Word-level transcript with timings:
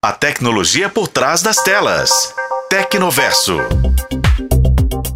A 0.00 0.12
tecnologia 0.12 0.88
por 0.88 1.08
trás 1.08 1.42
das 1.42 1.56
telas. 1.56 2.32
Tecnoverso. 2.70 3.56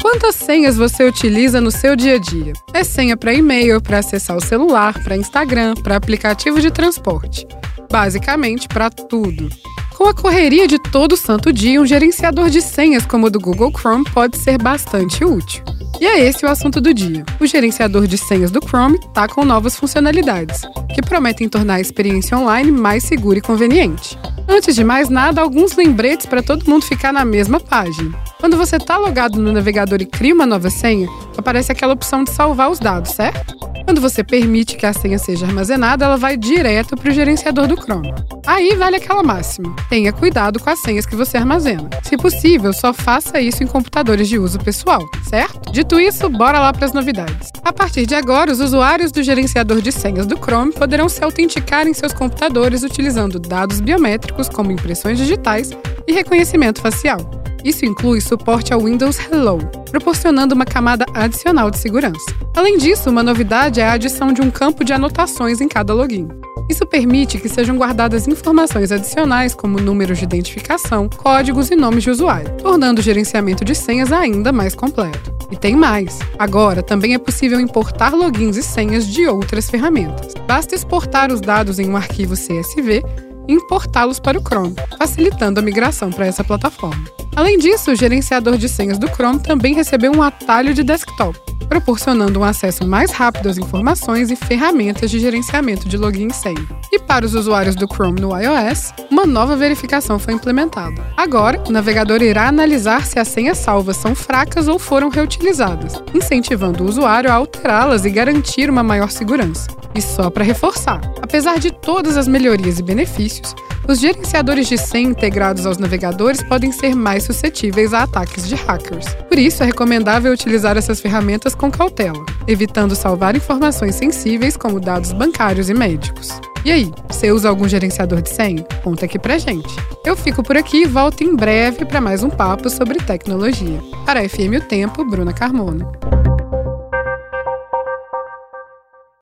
Quantas 0.00 0.34
senhas 0.34 0.74
você 0.74 1.04
utiliza 1.04 1.60
no 1.60 1.70
seu 1.70 1.94
dia 1.94 2.14
a 2.14 2.18
dia? 2.18 2.54
É 2.72 2.82
senha 2.82 3.14
para 3.14 3.34
e-mail, 3.34 3.82
para 3.82 3.98
acessar 3.98 4.34
o 4.34 4.40
celular, 4.40 4.94
para 5.04 5.18
Instagram, 5.18 5.74
para 5.74 5.96
aplicativo 5.96 6.62
de 6.62 6.70
transporte. 6.70 7.46
Basicamente, 7.92 8.66
para 8.68 8.88
tudo. 8.88 9.50
Com 9.98 10.08
a 10.08 10.14
correria 10.14 10.66
de 10.66 10.78
todo 10.78 11.14
santo 11.14 11.52
dia, 11.52 11.78
um 11.78 11.84
gerenciador 11.84 12.48
de 12.48 12.62
senhas 12.62 13.04
como 13.04 13.26
o 13.26 13.30
do 13.30 13.38
Google 13.38 13.72
Chrome 13.78 14.06
pode 14.14 14.38
ser 14.38 14.56
bastante 14.56 15.22
útil. 15.22 15.62
E 16.00 16.06
é 16.06 16.20
esse 16.20 16.46
o 16.46 16.48
assunto 16.48 16.80
do 16.80 16.94
dia. 16.94 17.22
O 17.38 17.46
gerenciador 17.46 18.06
de 18.06 18.16
senhas 18.16 18.50
do 18.50 18.66
Chrome 18.66 18.98
está 18.98 19.28
com 19.28 19.44
novas 19.44 19.76
funcionalidades, 19.76 20.62
que 20.94 21.02
prometem 21.02 21.50
tornar 21.50 21.74
a 21.74 21.80
experiência 21.82 22.38
online 22.38 22.72
mais 22.72 23.04
segura 23.04 23.40
e 23.40 23.42
conveniente. 23.42 24.18
Antes 24.52 24.74
de 24.74 24.82
mais 24.82 25.08
nada, 25.08 25.40
alguns 25.40 25.76
lembretes 25.76 26.26
para 26.26 26.42
todo 26.42 26.68
mundo 26.68 26.84
ficar 26.84 27.12
na 27.12 27.24
mesma 27.24 27.60
página. 27.60 28.12
Quando 28.40 28.56
você 28.56 28.78
está 28.78 28.96
logado 28.96 29.40
no 29.40 29.52
navegador 29.52 30.02
e 30.02 30.04
cria 30.04 30.34
uma 30.34 30.44
nova 30.44 30.68
senha, 30.68 31.08
aparece 31.38 31.70
aquela 31.70 31.94
opção 31.94 32.24
de 32.24 32.30
salvar 32.30 32.68
os 32.68 32.80
dados, 32.80 33.12
certo? 33.12 33.69
Quando 33.84 34.00
você 34.00 34.22
permite 34.22 34.76
que 34.76 34.86
a 34.86 34.92
senha 34.92 35.18
seja 35.18 35.46
armazenada, 35.46 36.04
ela 36.04 36.16
vai 36.16 36.36
direto 36.36 36.96
para 36.96 37.10
o 37.10 37.12
gerenciador 37.12 37.66
do 37.66 37.76
Chrome. 37.76 38.12
Aí 38.46 38.74
vale 38.74 38.96
aquela 38.96 39.22
máxima: 39.22 39.74
tenha 39.88 40.12
cuidado 40.12 40.58
com 40.60 40.70
as 40.70 40.80
senhas 40.80 41.06
que 41.06 41.16
você 41.16 41.36
armazena. 41.36 41.88
Se 42.02 42.16
possível, 42.16 42.72
só 42.72 42.92
faça 42.92 43.40
isso 43.40 43.62
em 43.62 43.66
computadores 43.66 44.28
de 44.28 44.38
uso 44.38 44.58
pessoal, 44.58 45.00
certo? 45.28 45.72
Dito 45.72 45.98
isso, 46.00 46.28
bora 46.28 46.58
lá 46.58 46.72
para 46.72 46.86
as 46.86 46.92
novidades. 46.92 47.50
A 47.64 47.72
partir 47.72 48.06
de 48.06 48.14
agora, 48.14 48.52
os 48.52 48.60
usuários 48.60 49.12
do 49.12 49.22
gerenciador 49.22 49.80
de 49.80 49.92
senhas 49.92 50.26
do 50.26 50.36
Chrome 50.36 50.72
poderão 50.72 51.08
se 51.08 51.22
autenticar 51.22 51.86
em 51.86 51.94
seus 51.94 52.12
computadores 52.12 52.82
utilizando 52.82 53.38
dados 53.38 53.80
biométricos 53.80 54.48
como 54.48 54.72
impressões 54.72 55.18
digitais 55.18 55.70
e 56.06 56.12
reconhecimento 56.12 56.80
facial. 56.80 57.39
Isso 57.64 57.84
inclui 57.84 58.20
suporte 58.20 58.72
ao 58.72 58.80
Windows 58.80 59.18
Hello, 59.18 59.58
proporcionando 59.90 60.54
uma 60.54 60.64
camada 60.64 61.04
adicional 61.14 61.70
de 61.70 61.78
segurança. 61.78 62.34
Além 62.56 62.78
disso, 62.78 63.10
uma 63.10 63.22
novidade 63.22 63.80
é 63.80 63.84
a 63.84 63.92
adição 63.92 64.32
de 64.32 64.40
um 64.40 64.50
campo 64.50 64.84
de 64.84 64.92
anotações 64.92 65.60
em 65.60 65.68
cada 65.68 65.92
login. 65.92 66.28
Isso 66.70 66.86
permite 66.86 67.38
que 67.38 67.48
sejam 67.48 67.76
guardadas 67.76 68.28
informações 68.28 68.92
adicionais 68.92 69.54
como 69.54 69.80
números 69.80 70.18
de 70.18 70.24
identificação, 70.24 71.08
códigos 71.08 71.68
e 71.70 71.74
nomes 71.74 72.04
de 72.04 72.10
usuário, 72.10 72.56
tornando 72.58 73.00
o 73.00 73.02
gerenciamento 73.02 73.64
de 73.64 73.74
senhas 73.74 74.12
ainda 74.12 74.52
mais 74.52 74.74
completo. 74.74 75.34
E 75.50 75.56
tem 75.56 75.74
mais! 75.74 76.20
Agora 76.38 76.80
também 76.80 77.12
é 77.14 77.18
possível 77.18 77.58
importar 77.58 78.12
logins 78.12 78.56
e 78.56 78.62
senhas 78.62 79.06
de 79.06 79.26
outras 79.26 79.68
ferramentas. 79.68 80.32
Basta 80.46 80.76
exportar 80.76 81.32
os 81.32 81.40
dados 81.40 81.80
em 81.80 81.88
um 81.88 81.96
arquivo 81.96 82.34
CSV 82.34 83.02
e 83.48 83.52
importá-los 83.52 84.20
para 84.20 84.38
o 84.38 84.42
Chrome, 84.42 84.76
facilitando 84.96 85.58
a 85.58 85.62
migração 85.62 86.10
para 86.10 86.26
essa 86.26 86.44
plataforma. 86.44 87.04
Além 87.34 87.58
disso, 87.58 87.92
o 87.92 87.96
gerenciador 87.96 88.58
de 88.58 88.68
senhas 88.68 88.98
do 88.98 89.08
Chrome 89.08 89.40
também 89.40 89.74
recebeu 89.74 90.12
um 90.12 90.22
atalho 90.22 90.74
de 90.74 90.82
desktop, 90.82 91.38
proporcionando 91.68 92.40
um 92.40 92.44
acesso 92.44 92.86
mais 92.86 93.12
rápido 93.12 93.48
às 93.48 93.56
informações 93.56 94.30
e 94.30 94.36
ferramentas 94.36 95.10
de 95.10 95.20
gerenciamento 95.20 95.88
de 95.88 95.96
login 95.96 96.26
e 96.26 96.34
senha. 96.34 96.66
E 96.92 96.98
para 96.98 97.24
os 97.24 97.34
usuários 97.34 97.76
do 97.76 97.86
Chrome 97.86 98.20
no 98.20 98.36
iOS, 98.36 98.92
uma 99.10 99.24
nova 99.24 99.56
verificação 99.56 100.18
foi 100.18 100.34
implementada. 100.34 101.00
Agora, 101.16 101.62
o 101.66 101.70
navegador 101.70 102.20
irá 102.22 102.48
analisar 102.48 103.06
se 103.06 103.18
as 103.18 103.28
senhas 103.28 103.58
salvas 103.58 103.96
são 103.96 104.14
fracas 104.14 104.66
ou 104.66 104.78
foram 104.78 105.08
reutilizadas, 105.08 106.02
incentivando 106.12 106.82
o 106.82 106.88
usuário 106.88 107.30
a 107.30 107.34
alterá-las 107.34 108.04
e 108.04 108.10
garantir 108.10 108.68
uma 108.68 108.82
maior 108.82 109.10
segurança. 109.10 109.68
E 109.94 110.02
só 110.02 110.30
para 110.30 110.44
reforçar, 110.44 111.00
apesar 111.22 111.58
de 111.58 111.70
todas 111.70 112.16
as 112.16 112.28
melhorias 112.28 112.78
e 112.78 112.82
benefícios, 112.82 113.54
os 113.90 113.98
gerenciadores 113.98 114.68
de 114.68 114.78
senha 114.78 115.10
integrados 115.10 115.66
aos 115.66 115.76
navegadores 115.76 116.42
podem 116.44 116.70
ser 116.70 116.94
mais 116.94 117.24
suscetíveis 117.24 117.92
a 117.92 118.04
ataques 118.04 118.46
de 118.46 118.54
hackers. 118.54 119.12
Por 119.28 119.36
isso, 119.36 119.64
é 119.64 119.66
recomendável 119.66 120.32
utilizar 120.32 120.76
essas 120.76 121.00
ferramentas 121.00 121.56
com 121.56 121.70
cautela, 121.70 122.24
evitando 122.46 122.94
salvar 122.94 123.34
informações 123.34 123.96
sensíveis 123.96 124.56
como 124.56 124.78
dados 124.78 125.12
bancários 125.12 125.68
e 125.68 125.74
médicos. 125.74 126.28
E 126.64 126.70
aí, 126.70 126.92
você 127.08 127.32
usa 127.32 127.48
algum 127.48 127.66
gerenciador 127.66 128.22
de 128.22 128.28
senha? 128.28 128.62
Conta 128.84 129.06
aqui 129.06 129.18
pra 129.18 129.38
gente. 129.38 129.68
Eu 130.04 130.16
fico 130.16 130.42
por 130.42 130.56
aqui 130.56 130.82
e 130.82 130.86
volto 130.86 131.24
em 131.24 131.34
breve 131.34 131.84
para 131.84 132.00
mais 132.00 132.22
um 132.22 132.30
papo 132.30 132.70
sobre 132.70 132.98
tecnologia. 132.98 133.80
Para 134.06 134.20
a 134.20 134.28
FM 134.28 134.58
O 134.58 134.60
Tempo, 134.60 135.04
Bruna 135.04 135.32
Carmona. 135.32 136.09